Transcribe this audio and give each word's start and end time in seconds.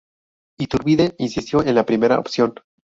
Iturbide 0.57 1.13
insistió 1.19 1.61
en 1.63 1.75
la 1.75 1.85
primera 1.85 2.17
opción. 2.17 2.55